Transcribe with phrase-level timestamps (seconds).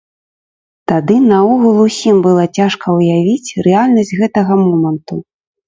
[0.91, 5.23] Тады наогул усім было цяжка ўявіць рэальнасць гэтага моманту.